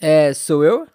[0.00, 0.86] É, sou eu?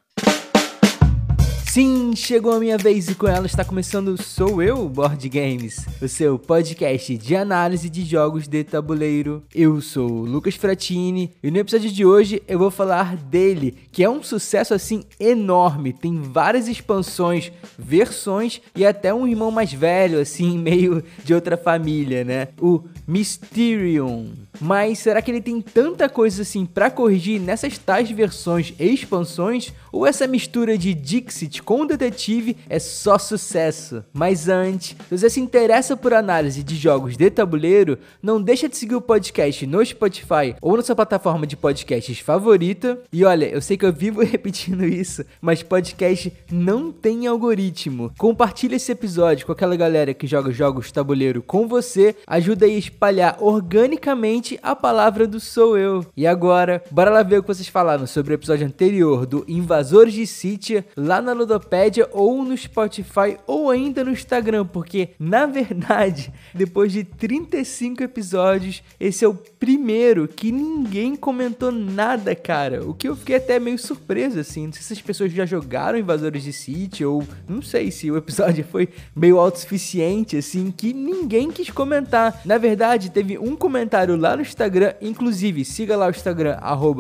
[1.74, 6.08] Sim, chegou a minha vez e com ela está começando Sou Eu Board Games, o
[6.08, 9.42] seu podcast de análise de jogos de tabuleiro.
[9.56, 14.04] Eu sou o Lucas Fratini e no episódio de hoje eu vou falar dele, que
[14.04, 20.20] é um sucesso assim enorme, tem várias expansões, versões e até um irmão mais velho
[20.20, 22.50] assim, meio de outra família, né?
[22.62, 24.32] O Mysterium.
[24.62, 29.74] Mas será que ele tem tanta coisa assim para corrigir nessas tais versões e expansões?
[29.92, 34.04] Ou essa mistura de Dixit com detetive é só sucesso?
[34.14, 38.78] Mas antes, se você se interessa por análise de jogos de tabuleiro, não deixa de
[38.78, 43.00] seguir o podcast no Spotify ou na sua plataforma de podcasts favorita.
[43.12, 48.12] E olha, eu sei que eu vivo repetindo isso, mas podcast não tem algoritmo.
[48.18, 53.38] Compartilhe esse episódio com aquela galera que joga jogos tabuleiro com você, ajuda a espalhar
[53.40, 56.06] organicamente a palavra do sou eu.
[56.16, 60.14] E agora, bora lá ver o que vocês falaram sobre o episódio anterior do Invasores
[60.14, 66.34] de City lá na Ludopédia ou no Spotify ou ainda no Instagram, porque na verdade,
[66.54, 72.84] depois de 35 episódios, esse é o primeiro que ninguém comentou nada, cara.
[72.84, 74.66] O que eu fiquei até meio surpreso assim.
[74.66, 78.18] Não sei se as pessoas já jogaram Invasores de City ou não sei se o
[78.18, 82.42] episódio foi meio autossuficiente assim que ninguém quis comentar.
[82.46, 86.58] Na verdade, teve um comentário lá no Instagram, inclusive siga lá o Instagram,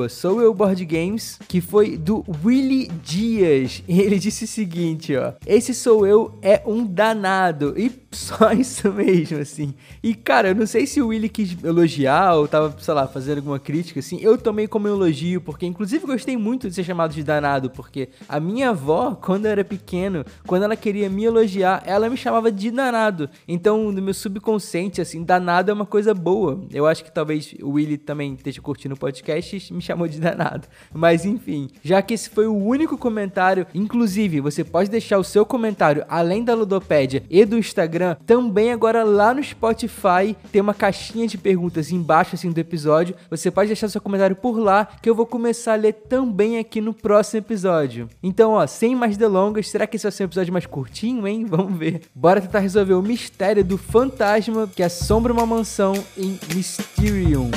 [0.09, 3.83] soueuboardgames, que foi do Willy Dias.
[3.87, 5.33] E ele disse o seguinte, ó.
[5.45, 7.73] Esse sou eu é um danado.
[7.77, 9.73] E só isso mesmo, assim.
[10.01, 13.37] E, cara, eu não sei se o Willy quis elogiar ou tava, sei lá, fazendo
[13.37, 14.19] alguma crítica, assim.
[14.21, 18.39] Eu tomei como elogio, porque inclusive gostei muito de ser chamado de danado, porque a
[18.39, 22.71] minha avó, quando eu era pequeno, quando ela queria me elogiar, ela me chamava de
[22.71, 23.29] danado.
[23.47, 26.61] Então, no meu subconsciente, assim, danado é uma coisa boa.
[26.71, 30.19] Eu acho que talvez o Willy também esteja curtindo o podcast e me chamou de
[30.19, 30.67] danado.
[30.93, 35.45] Mas, enfim, já que esse foi o único comentário, inclusive, você pode deixar o seu
[35.45, 40.73] comentário além da Ludopédia e do Instagram Instagram, também agora lá no Spotify tem uma
[40.73, 43.15] caixinha de perguntas embaixo assim do episódio.
[43.29, 46.79] Você pode deixar seu comentário por lá que eu vou começar a ler também aqui
[46.79, 48.09] no próximo episódio.
[48.21, 51.45] Então, ó, sem mais delongas, será que esse vai ser um episódio mais curtinho, hein?
[51.49, 52.01] Vamos ver.
[52.15, 57.49] Bora tentar resolver o mistério do fantasma que assombra uma mansão em Mysterium.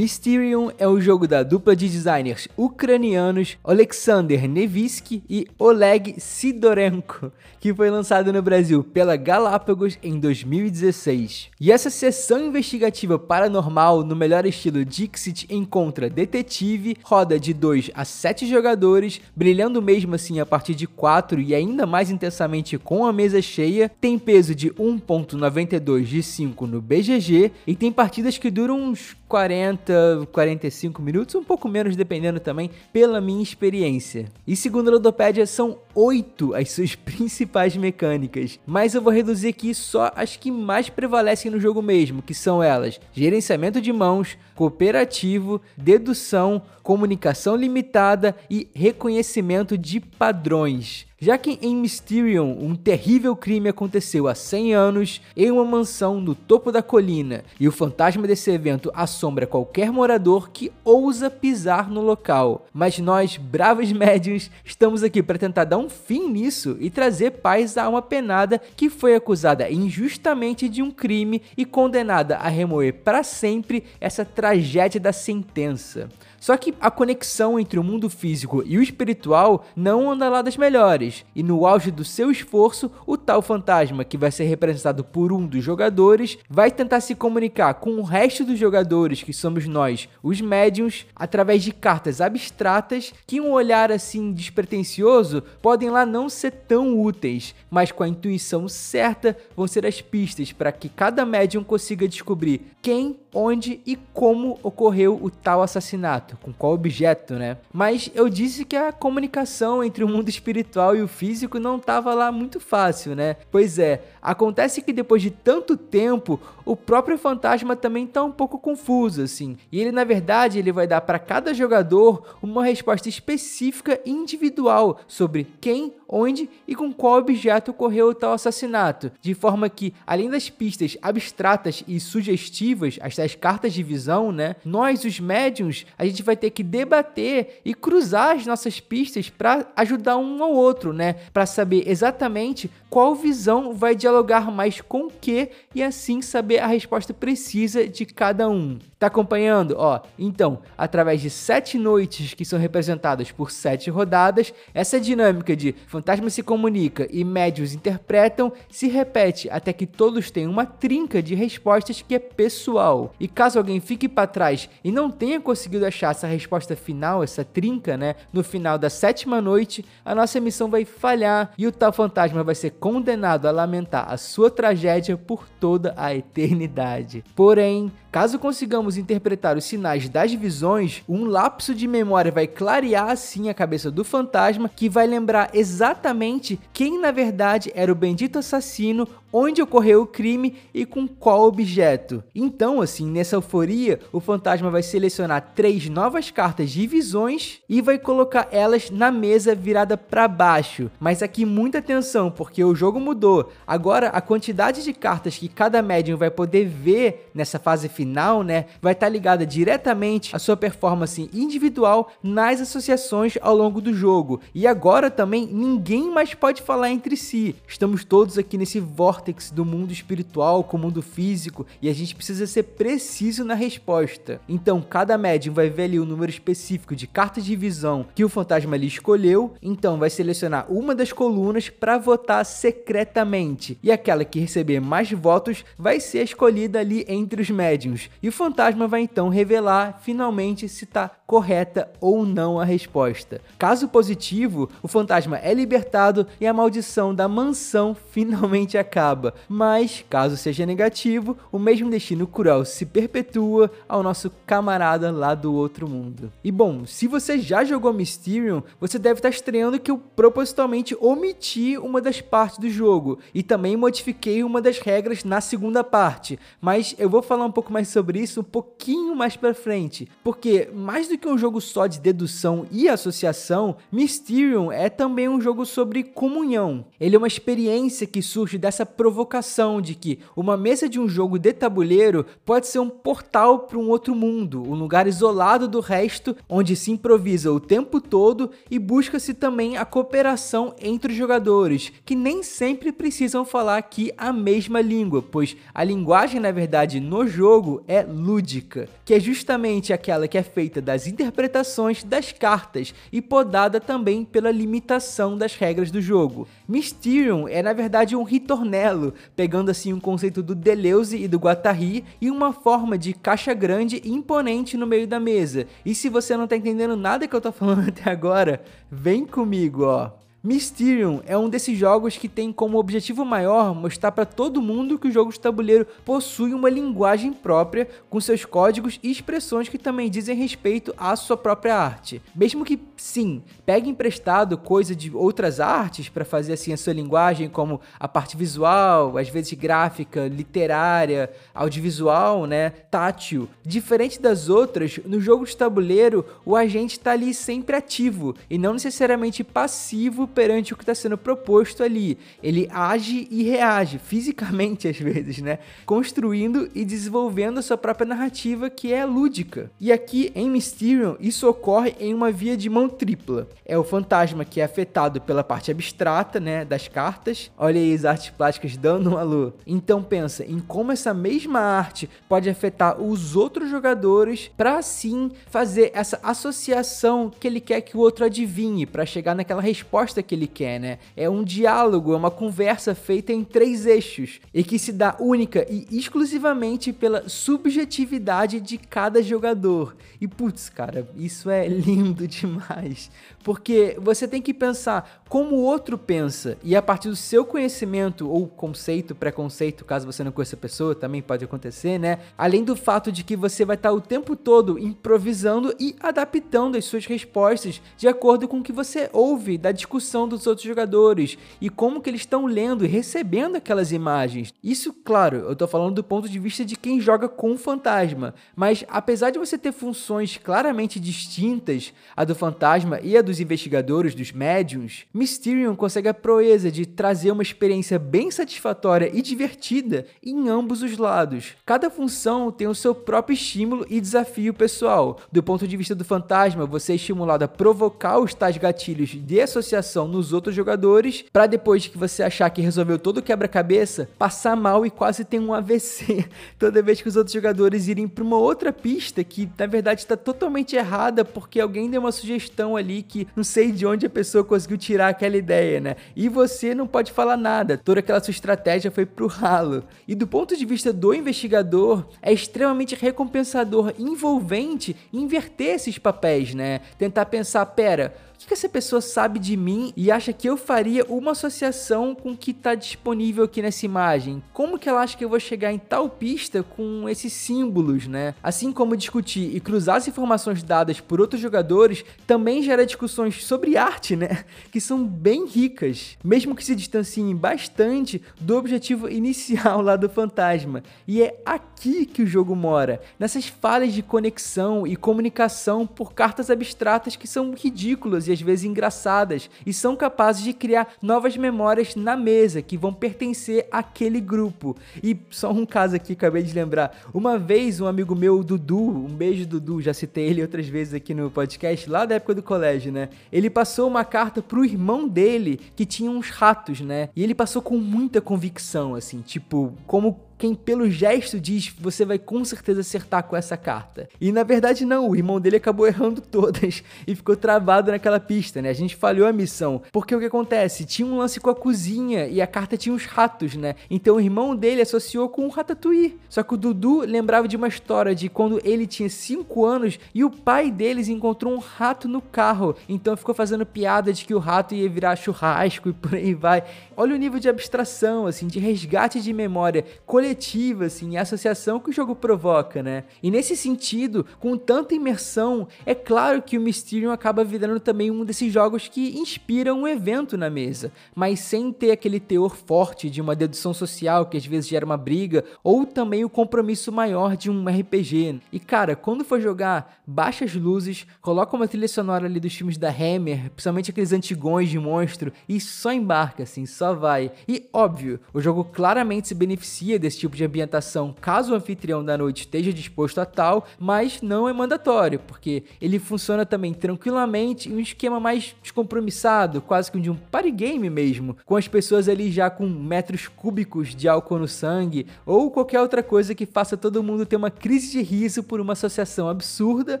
[0.00, 7.30] Mysterium é o jogo da dupla de designers ucranianos Alexander Nevsky e Oleg Sidorenko,
[7.60, 11.48] que foi lançado no Brasil pela Galápagos em 2016.
[11.60, 18.02] E essa sessão investigativa paranormal no melhor estilo Dixit encontra detetive, roda de 2 a
[18.02, 23.12] 7 jogadores, brilhando mesmo assim a partir de 4 e ainda mais intensamente com a
[23.12, 28.80] mesa cheia, tem peso de 1.92 de 5 no BGG e tem partidas que duram
[28.80, 34.26] uns 40, 45 minutos, um pouco menos dependendo também, pela minha experiência.
[34.44, 39.72] E segundo a Ludopédia, são oito as suas principais mecânicas, mas eu vou reduzir aqui
[39.72, 45.60] só as que mais prevalecem no jogo mesmo, que são elas: gerenciamento de mãos, cooperativo,
[45.76, 51.06] dedução, comunicação limitada e reconhecimento de padrões.
[51.22, 56.34] Já que em Mysterium um terrível crime aconteceu há 100 anos em uma mansão no
[56.34, 62.00] topo da colina e o fantasma desse evento assombra qualquer morador que ousa pisar no
[62.00, 62.66] local.
[62.72, 67.76] Mas nós, bravos médiums, estamos aqui para tentar dar um fim nisso e trazer paz
[67.76, 73.22] a uma penada que foi acusada injustamente de um crime e condenada a remoer para
[73.22, 76.08] sempre essa tragédia da sentença.
[76.40, 80.56] Só que a conexão entre o mundo físico e o espiritual não anda lá das
[80.56, 85.32] melhores, e no auge do seu esforço, o tal fantasma, que vai ser representado por
[85.32, 90.08] um dos jogadores, vai tentar se comunicar com o resto dos jogadores, que somos nós,
[90.22, 96.50] os médiums, através de cartas abstratas que um olhar assim despretensioso podem lá não ser
[96.50, 101.62] tão úteis, mas com a intuição certa vão ser as pistas para que cada médium
[101.62, 107.58] consiga descobrir quem onde e como ocorreu o tal assassinato, com qual objeto, né?
[107.72, 112.14] Mas eu disse que a comunicação entre o mundo espiritual e o físico não estava
[112.14, 113.36] lá muito fácil, né?
[113.50, 118.58] Pois é, acontece que depois de tanto tempo, o próprio fantasma também está um pouco
[118.58, 119.56] confuso, assim.
[119.70, 125.00] E ele, na verdade, ele vai dar para cada jogador uma resposta específica e individual
[125.06, 130.50] sobre quem onde e com qual objeto ocorreu tal assassinato, de forma que, além das
[130.50, 136.22] pistas abstratas e sugestivas, as tais cartas de visão, né, nós, os médiums, a gente
[136.22, 141.14] vai ter que debater e cruzar as nossas pistas para ajudar um ao outro, né,
[141.32, 146.66] para saber exatamente qual visão vai dialogar mais com o que e assim saber a
[146.66, 148.78] resposta precisa de cada um.
[149.00, 149.76] Tá acompanhando?
[149.78, 155.74] Ó, então, através de sete noites que são representadas por sete rodadas, essa dinâmica de
[155.86, 161.34] fantasma se comunica e médios interpretam se repete até que todos tenham uma trinca de
[161.34, 163.14] respostas que é pessoal.
[163.18, 167.42] E caso alguém fique para trás e não tenha conseguido achar essa resposta final, essa
[167.42, 171.90] trinca, né, no final da sétima noite, a nossa missão vai falhar e o tal
[171.90, 177.24] fantasma vai ser condenado a lamentar a sua tragédia por toda a eternidade.
[177.34, 183.48] Porém, Caso consigamos interpretar os sinais das visões, um lapso de memória vai clarear assim
[183.48, 189.06] a cabeça do fantasma, que vai lembrar exatamente quem na verdade era o bendito assassino
[189.32, 192.22] onde ocorreu o crime e com qual objeto.
[192.34, 197.98] Então, assim, nessa euforia, o fantasma vai selecionar três novas cartas de visões e vai
[197.98, 200.90] colocar elas na mesa virada para baixo.
[200.98, 203.52] Mas aqui muita atenção, porque o jogo mudou.
[203.66, 207.99] Agora a quantidade de cartas que cada médium vai poder ver nessa fase final,
[208.42, 213.92] né, vai estar tá ligada diretamente à sua performance individual nas associações ao longo do
[213.92, 214.40] jogo.
[214.54, 217.54] E agora também ninguém mais pode falar entre si.
[217.66, 222.14] Estamos todos aqui nesse vórtex do mundo espiritual com o mundo físico e a gente
[222.14, 224.40] precisa ser preciso na resposta.
[224.48, 228.28] Então, cada médium vai ver ali o número específico de cartas de visão que o
[228.28, 234.40] fantasma ali escolheu, então vai selecionar uma das colunas para votar secretamente e aquela que
[234.40, 237.89] receber mais votos vai ser escolhida ali entre os médiums.
[238.22, 243.40] E o fantasma vai então revelar finalmente se está correta ou não a resposta.
[243.58, 250.36] Caso positivo, o fantasma é libertado e a maldição da mansão finalmente acaba mas caso
[250.36, 256.32] seja negativo, o mesmo destino cruel se perpetua ao nosso camarada lá do outro mundo.
[256.42, 261.76] E bom, se você já jogou Mysterium, você deve estar estranhando que eu propositalmente omiti
[261.78, 266.94] uma das partes do jogo e também modifiquei uma das regras na segunda parte, mas
[266.98, 271.08] eu vou falar um pouco mais sobre isso um pouquinho mais para frente, porque mais
[271.08, 276.02] do que um jogo só de dedução e associação, Mysterium é também um jogo sobre
[276.02, 276.84] comunhão.
[276.98, 281.38] Ele é uma experiência que surge dessa provocação de que uma mesa de um jogo
[281.38, 286.36] de tabuleiro pode ser um portal para um outro mundo, um lugar isolado do resto,
[286.48, 292.14] onde se improvisa o tempo todo e busca-se também a cooperação entre os jogadores, que
[292.14, 297.69] nem sempre precisam falar aqui a mesma língua, pois a linguagem, na verdade, no jogo
[297.86, 303.80] é lúdica, que é justamente aquela que é feita das interpretações das cartas e podada
[303.80, 306.48] também pela limitação das regras do jogo.
[306.68, 312.04] Mysterium é, na verdade, um ritornelo pegando assim um conceito do Deleuze e do Guattari
[312.20, 315.66] e uma forma de caixa grande e imponente no meio da mesa.
[315.84, 319.84] E se você não tá entendendo nada que eu tô falando até agora, vem comigo,
[319.84, 320.10] ó.
[320.42, 325.08] Mysterium é um desses jogos que tem como objetivo maior mostrar para todo mundo que
[325.08, 330.08] o jogo de tabuleiro possui uma linguagem própria, com seus códigos e expressões que também
[330.08, 332.22] dizem respeito à sua própria arte.
[332.34, 337.46] Mesmo que, sim, pegue emprestado coisa de outras artes para fazer assim a sua linguagem,
[337.46, 343.46] como a parte visual, às vezes gráfica, literária, audiovisual, né, tátil.
[343.62, 348.72] Diferente das outras, no jogo de tabuleiro, o agente está ali sempre ativo e não
[348.72, 352.18] necessariamente passivo perante o que está sendo proposto ali.
[352.42, 355.58] Ele age e reage fisicamente às vezes, né?
[355.84, 359.70] Construindo e desenvolvendo a sua própria narrativa que é lúdica.
[359.80, 363.48] E aqui em Mysterium isso ocorre em uma via de mão tripla.
[363.64, 367.50] É o fantasma que é afetado pela parte abstrata, né, das cartas.
[367.56, 369.52] Olha aí as artes plásticas dando um alô.
[369.66, 375.90] Então pensa em como essa mesma arte pode afetar os outros jogadores para assim fazer
[375.94, 380.34] essa associação que ele quer que o outro adivinhe para chegar naquela resposta resposta que
[380.34, 380.98] ele quer, né?
[381.16, 385.66] É um diálogo, é uma conversa feita em três eixos e que se dá única
[385.68, 389.96] e exclusivamente pela subjetividade de cada jogador.
[390.20, 393.10] E putz, cara, isso é lindo demais,
[393.42, 398.28] porque você tem que pensar como o outro pensa e a partir do seu conhecimento
[398.30, 402.18] ou conceito, preconceito, caso você não conheça a pessoa, também pode acontecer, né?
[402.36, 406.84] Além do fato de que você vai estar o tempo todo improvisando e adaptando as
[406.84, 411.38] suas respostas de acordo com o que você ouve da discussão percepção dos outros jogadores
[411.60, 414.52] e como que eles estão lendo e recebendo aquelas imagens.
[414.62, 418.34] Isso, claro, eu tô falando do ponto de vista de quem joga com o fantasma,
[418.56, 424.14] mas apesar de você ter funções claramente distintas, a do fantasma e a dos investigadores,
[424.14, 430.48] dos médiums, Mysterium consegue a proeza de trazer uma experiência bem satisfatória e divertida em
[430.48, 431.54] ambos os lados.
[431.64, 435.18] Cada função tem o seu próprio estímulo e desafio pessoal.
[435.30, 439.40] Do ponto de vista do fantasma, você é estimulado a provocar os tais gatilhos de
[439.40, 444.56] associação nos outros jogadores, para depois que você achar que resolveu todo o quebra-cabeça, passar
[444.56, 446.28] mal e quase ter um AVC
[446.58, 450.16] toda vez que os outros jogadores irem para uma outra pista que na verdade está
[450.16, 454.44] totalmente errada porque alguém deu uma sugestão ali que não sei de onde a pessoa
[454.44, 455.96] conseguiu tirar aquela ideia, né?
[456.14, 459.84] E você não pode falar nada, toda aquela sua estratégia foi pro ralo.
[460.06, 466.80] E do ponto de vista do investigador, é extremamente recompensador, envolvente inverter esses papéis, né?
[466.98, 471.04] Tentar pensar, pera, que, que essa pessoa sabe de mim e acha que eu faria
[471.04, 474.42] uma associação com o que está disponível aqui nessa imagem?
[474.52, 478.34] Como que ela acha que eu vou chegar em tal pista com esses símbolos, né?
[478.42, 483.76] Assim como discutir e cruzar as informações dadas por outros jogadores também gera discussões sobre
[483.76, 484.44] arte, né?
[484.70, 490.82] Que são bem ricas, mesmo que se distanciem bastante do objetivo inicial lá do fantasma.
[491.06, 496.50] E é aqui que o jogo mora, nessas falhas de conexão e comunicação por cartas
[496.50, 501.94] abstratas que são ridículas e às vezes engraçadas e são capazes de criar novas memórias
[501.94, 504.76] na mesa que vão pertencer àquele grupo.
[505.02, 506.96] E só um caso aqui, acabei de lembrar.
[507.12, 511.12] Uma vez um amigo meu, Dudu, um beijo Dudu, já citei ele outras vezes aqui
[511.12, 513.08] no podcast, lá da época do colégio, né?
[513.32, 517.08] Ele passou uma carta pro irmão dele que tinha uns ratos, né?
[517.14, 522.18] E ele passou com muita convicção, assim, tipo, como quem pelo gesto diz você vai
[522.18, 524.08] com certeza acertar com essa carta.
[524.18, 528.62] E na verdade não, o irmão dele acabou errando todas e ficou travado naquela pista,
[528.62, 528.70] né?
[528.70, 529.82] A gente falhou a missão.
[529.92, 530.86] Porque o que acontece?
[530.86, 533.74] Tinha um lance com a cozinha e a carta tinha uns ratos, né?
[533.90, 536.18] Então o irmão dele associou com o Ratatouille.
[536.26, 540.24] Só que o Dudu lembrava de uma história de quando ele tinha 5 anos e
[540.24, 542.74] o pai deles encontrou um rato no carro.
[542.88, 546.64] Então ficou fazendo piada de que o rato ia virar churrasco e por aí vai.
[546.96, 551.80] Olha o nível de abstração, assim, de resgate de memória coletiva coletiva, assim, a associação
[551.80, 553.04] que o jogo provoca, né?
[553.22, 558.24] E nesse sentido, com tanta imersão, é claro que o Mysterium acaba virando também um
[558.24, 563.20] desses jogos que inspiram um evento na mesa, mas sem ter aquele teor forte de
[563.20, 567.50] uma dedução social que às vezes gera uma briga, ou também o compromisso maior de
[567.50, 568.40] um RPG.
[568.52, 572.78] E cara, quando for jogar, baixa as luzes, coloca uma trilha sonora ali dos filmes
[572.78, 577.32] da Hammer, principalmente aqueles antigões de monstro, e só embarca, assim, só vai.
[577.48, 582.16] E óbvio, o jogo claramente se beneficia desse tipo de ambientação caso o anfitrião da
[582.16, 587.76] noite esteja disposto a tal, mas não é mandatório, porque ele funciona também tranquilamente em
[587.76, 592.30] um esquema mais descompromissado, quase que de um party game mesmo, com as pessoas ali
[592.30, 597.02] já com metros cúbicos de álcool no sangue, ou qualquer outra coisa que faça todo
[597.02, 600.00] mundo ter uma crise de riso por uma associação absurda,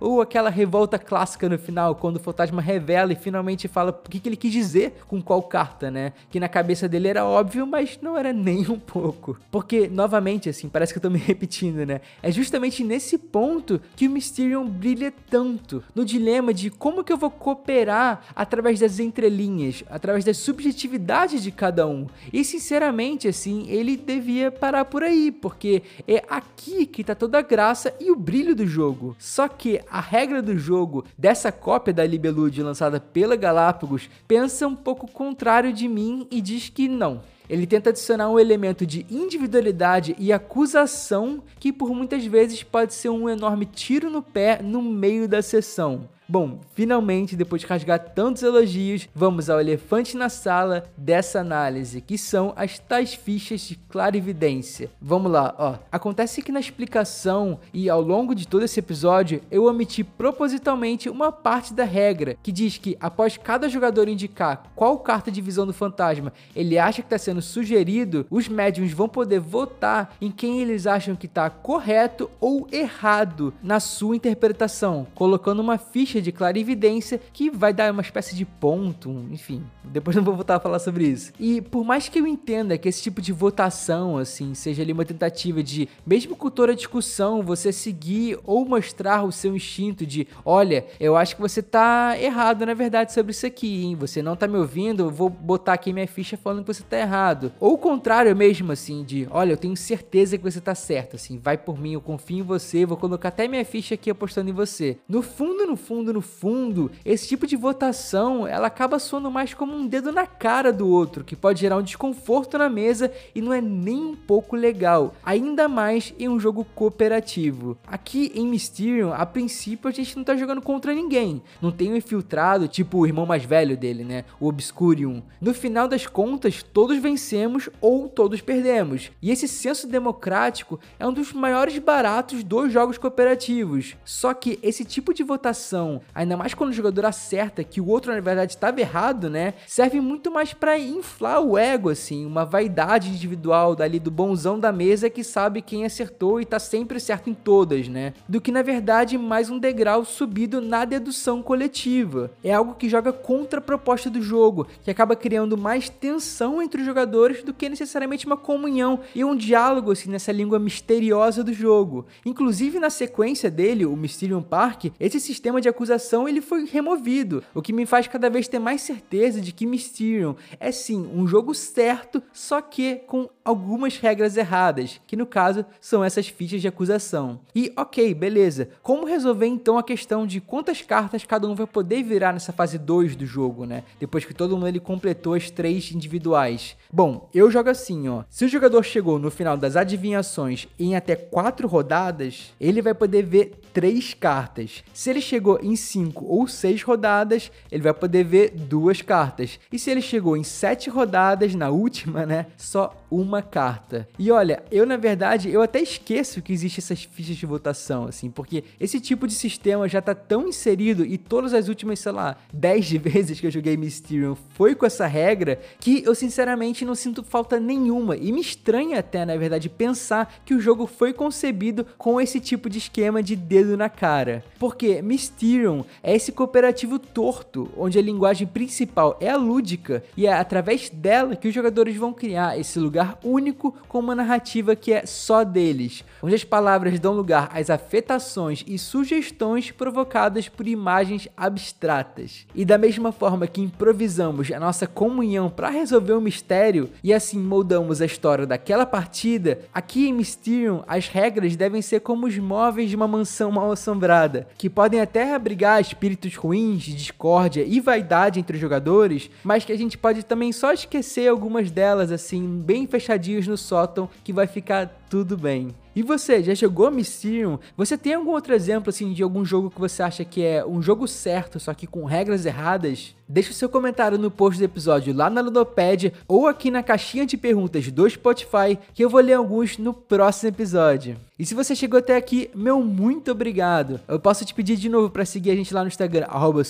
[0.00, 4.20] ou aquela revolta clássica no final, quando o fantasma revela e finalmente fala o que,
[4.20, 6.12] que ele quis dizer com qual carta, né?
[6.30, 9.38] Que na cabeça dele era óbvio, mas não era nem um pouco.
[9.50, 12.00] Porque novamente, assim, parece que eu tô me repetindo, né?
[12.22, 15.82] É justamente nesse ponto que o Mysterium brilha tanto.
[15.94, 21.50] No dilema de como que eu vou cooperar através das entrelinhas, através da subjetividade de
[21.50, 22.06] cada um.
[22.32, 27.42] E sinceramente, assim, ele devia parar por aí, porque é aqui que tá toda a
[27.42, 29.16] graça e o brilho do jogo.
[29.18, 34.76] Só que a regra do jogo dessa cópia da Libelude lançada pela Galápagos pensa um
[34.76, 40.14] pouco contrário de mim e diz que não ele tenta adicionar um elemento de individualidade
[40.18, 45.26] e acusação que por muitas vezes pode ser um enorme tiro no pé no meio
[45.26, 46.08] da sessão.
[46.30, 52.18] Bom, finalmente, depois de rasgar tantos elogios, vamos ao elefante na sala dessa análise, que
[52.18, 54.90] são as tais fichas de clarividência.
[55.00, 55.76] Vamos lá, ó.
[55.90, 61.32] Acontece que na explicação e ao longo de todo esse episódio, eu omiti propositalmente uma
[61.32, 65.72] parte da regra, que diz que após cada jogador indicar qual carta de visão do
[65.72, 70.86] fantasma ele acha que está sendo sugerido, os médiums vão poder votar em quem eles
[70.86, 77.50] acham que está correto ou errado na sua interpretação, colocando uma ficha de clarividência que
[77.50, 79.62] vai dar uma espécie de ponto, enfim.
[79.84, 81.32] Depois não vou voltar a falar sobre isso.
[81.38, 85.04] E por mais que eu entenda que esse tipo de votação, assim, seja ali uma
[85.04, 90.26] tentativa de, mesmo com toda a discussão, você seguir ou mostrar o seu instinto de,
[90.44, 93.94] olha, eu acho que você tá errado na verdade sobre isso aqui, hein?
[93.96, 96.98] Você não tá me ouvindo, eu vou botar aqui minha ficha falando que você tá
[96.98, 97.52] errado.
[97.60, 101.38] Ou o contrário mesmo, assim, de, olha, eu tenho certeza que você tá certo, assim,
[101.38, 104.52] vai por mim, eu confio em você, vou colocar até minha ficha aqui apostando em
[104.52, 104.98] você.
[105.08, 109.54] No fundo, no fundo, fundo, no fundo, esse tipo de votação, ela acaba soando mais
[109.54, 113.40] como um dedo na cara do outro, que pode gerar um desconforto na mesa e
[113.40, 117.76] não é nem um pouco legal, ainda mais em um jogo cooperativo.
[117.86, 121.96] Aqui em Mysterium, a princípio a gente não tá jogando contra ninguém, não tem um
[121.96, 125.22] infiltrado, tipo o irmão mais velho dele, né, o Obscurium.
[125.40, 129.10] No final das contas, todos vencemos ou todos perdemos.
[129.20, 133.96] E esse senso democrático é um dos maiores baratos dos jogos cooperativos.
[134.04, 138.12] Só que esse tipo de votação, ainda mais quando o jogador acerta que o outro
[138.12, 143.08] na verdade estava errado, né, serve muito mais para inflar o ego assim, uma vaidade
[143.08, 147.34] individual dali do bonzão da mesa que sabe quem acertou e tá sempre certo em
[147.34, 148.14] todas, né?
[148.28, 152.30] Do que na verdade mais um degrau subido na dedução coletiva.
[152.42, 156.80] É algo que joga contra a proposta do jogo, que acaba criando mais tensão entre
[156.80, 161.52] os jogadores do que necessariamente uma comunhão e um diálogo assim nessa língua misteriosa do
[161.52, 162.06] jogo.
[162.24, 165.87] Inclusive na sequência dele, o Mysterium Park, esse sistema de acusação
[166.28, 170.34] ele foi removido, o que me faz cada vez ter mais certeza de que Mysterium
[170.58, 176.04] é sim um jogo certo, só que com algumas regras erradas, que no caso são
[176.04, 177.40] essas fichas de acusação.
[177.54, 178.68] E ok, beleza.
[178.82, 182.78] Como resolver então a questão de quantas cartas cada um vai poder virar nessa fase
[182.78, 183.84] 2 do jogo, né?
[183.98, 186.76] Depois que todo mundo ele completou as três individuais.
[186.92, 188.24] Bom, eu jogo assim, ó.
[188.28, 193.22] Se o jogador chegou no final das adivinhações em até quatro rodadas, ele vai poder
[193.22, 194.82] ver três cartas.
[194.92, 199.58] Se ele chegou em cinco ou seis rodadas, ele vai poder ver duas cartas.
[199.72, 204.08] E se ele chegou em sete rodadas, na última, né, só uma carta.
[204.18, 208.30] E olha, eu na verdade, eu até esqueço que existe essas fichas de votação, assim,
[208.30, 212.36] porque esse tipo de sistema já tá tão inserido e todas as últimas, sei lá,
[212.52, 217.22] 10 vezes que eu joguei Mysterium foi com essa regra que eu sinceramente não sinto
[217.22, 222.20] falta nenhuma e me estranha até, na verdade, pensar que o jogo foi concebido com
[222.20, 224.44] esse tipo de esquema de dedo na cara.
[224.58, 225.67] Porque Mysterium
[226.02, 231.36] é esse cooperativo torto, onde a linguagem principal é a lúdica e é através dela
[231.36, 236.04] que os jogadores vão criar esse lugar único com uma narrativa que é só deles,
[236.22, 242.46] onde as palavras dão lugar às afetações e sugestões provocadas por imagens abstratas.
[242.54, 247.12] E da mesma forma que improvisamos a nossa comunhão para resolver o um mistério e
[247.12, 252.38] assim moldamos a história daquela partida, aqui em Mysterium as regras devem ser como os
[252.38, 258.38] móveis de uma mansão mal assombrada, que podem até abrigar espíritos ruins, discórdia e vaidade
[258.38, 262.86] entre os jogadores, mas que a gente pode também só esquecer algumas delas assim, bem
[262.86, 265.74] fechadinhos no sótão, que vai ficar tudo bem.
[265.98, 267.58] E você, já jogou Mysterium?
[267.76, 270.80] Você tem algum outro exemplo assim de algum jogo que você acha que é um
[270.80, 273.16] jogo certo, só que com regras erradas?
[273.28, 277.26] Deixe o seu comentário no post do episódio lá na Ludopad ou aqui na caixinha
[277.26, 281.16] de perguntas do Spotify, que eu vou ler alguns no próximo episódio.
[281.38, 284.00] E se você chegou até aqui, meu muito obrigado.
[284.08, 286.62] Eu posso te pedir de novo para seguir a gente lá no Instagram, arroba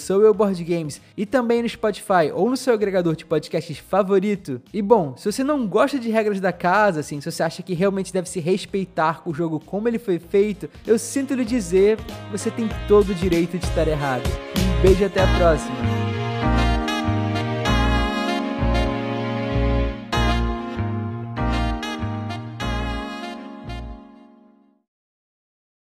[1.17, 4.61] e também no Spotify ou no seu agregador de podcasts favorito.
[4.75, 7.73] E bom, se você não gosta de regras da casa, assim, se você acha que
[7.73, 11.99] realmente deve se respeitar o jogo como ele foi feito, eu sinto lhe dizer,
[12.31, 14.29] você tem todo o direito de estar errado.
[14.57, 16.08] Um beijo e até a próxima.